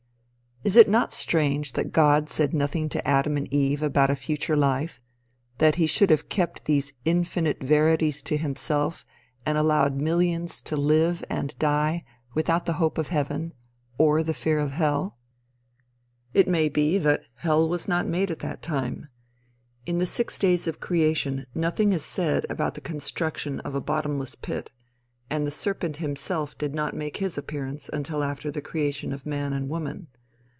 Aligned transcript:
Is 0.63 0.75
it 0.75 0.87
not 0.87 1.11
strange 1.11 1.73
that 1.73 1.91
God 1.91 2.29
said 2.29 2.53
nothing 2.53 2.87
to 2.89 3.07
Adam 3.07 3.35
and 3.35 3.51
Eve 3.51 3.81
about 3.81 4.11
a 4.11 4.15
future 4.15 4.55
life; 4.55 5.01
that 5.57 5.77
he 5.81 5.87
should 5.87 6.11
have 6.11 6.29
kept 6.29 6.65
these 6.65 6.93
"infinite 7.03 7.63
verities" 7.63 8.21
to 8.21 8.37
himself 8.37 9.03
and 9.43 9.57
allowed 9.57 9.95
millions 9.99 10.61
to 10.61 10.77
live 10.77 11.23
and 11.31 11.57
die 11.57 12.03
without 12.35 12.67
the 12.67 12.73
hope 12.73 12.99
of 12.99 13.07
heaven, 13.07 13.53
or 13.97 14.21
the 14.21 14.35
fear 14.35 14.59
of 14.59 14.73
hell? 14.73 15.17
It 16.31 16.47
may 16.47 16.69
be 16.69 16.99
that 16.99 17.23
hell 17.37 17.67
was 17.67 17.87
not 17.87 18.05
made 18.05 18.29
at 18.29 18.37
that 18.41 18.61
time. 18.61 19.07
In 19.87 19.97
the 19.97 20.05
six 20.05 20.37
days 20.37 20.67
of 20.67 20.79
creation 20.79 21.47
nothing 21.55 21.91
is 21.91 22.05
said 22.05 22.45
about 22.51 22.75
the 22.75 22.81
construction 22.81 23.61
of 23.61 23.73
a 23.73 23.81
bottomless 23.81 24.35
pit, 24.35 24.69
and 25.27 25.47
the 25.47 25.49
serpent 25.49 25.97
himself 25.97 26.55
did 26.55 26.75
not 26.75 26.93
make 26.93 27.17
his 27.17 27.35
appearance 27.35 27.89
until 27.91 28.23
after 28.23 28.51
the 28.51 28.61
creation 28.61 29.11
of 29.11 29.25
man 29.25 29.53
and 29.53 29.67
woman. 29.67 30.05